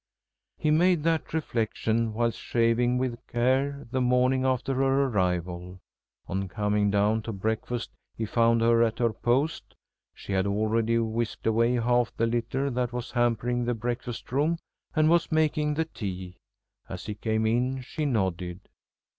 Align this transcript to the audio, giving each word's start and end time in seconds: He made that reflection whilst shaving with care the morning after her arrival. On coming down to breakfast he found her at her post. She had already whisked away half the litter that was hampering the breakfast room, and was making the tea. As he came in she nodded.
He 0.57 0.71
made 0.71 1.03
that 1.03 1.31
reflection 1.31 2.11
whilst 2.15 2.39
shaving 2.39 2.97
with 2.97 3.19
care 3.27 3.85
the 3.91 4.01
morning 4.01 4.43
after 4.43 4.73
her 4.73 5.03
arrival. 5.03 5.79
On 6.25 6.47
coming 6.47 6.89
down 6.89 7.21
to 7.21 7.31
breakfast 7.31 7.91
he 8.17 8.25
found 8.25 8.61
her 8.61 8.81
at 8.81 8.97
her 8.97 9.13
post. 9.13 9.75
She 10.15 10.33
had 10.33 10.47
already 10.47 10.97
whisked 10.97 11.45
away 11.45 11.73
half 11.75 12.17
the 12.17 12.25
litter 12.25 12.71
that 12.71 12.91
was 12.91 13.11
hampering 13.11 13.65
the 13.65 13.75
breakfast 13.75 14.31
room, 14.31 14.57
and 14.95 15.07
was 15.07 15.31
making 15.31 15.75
the 15.75 15.85
tea. 15.85 16.37
As 16.89 17.05
he 17.05 17.13
came 17.13 17.45
in 17.45 17.81
she 17.81 18.05
nodded. 18.05 18.61